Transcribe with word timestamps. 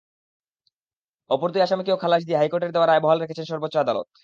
অপর 1.29 1.49
দুই 1.53 1.61
আসামিকেও 1.63 2.01
খালাস 2.03 2.21
দিয়ে 2.25 2.39
হাইকোর্টের 2.39 2.71
দেওয়া 2.73 2.87
রায় 2.87 3.01
বহাল 3.03 3.17
রেখেছেন 3.19 3.45
সর্বোচ্চ 3.51 3.75
আদালত। 3.77 4.07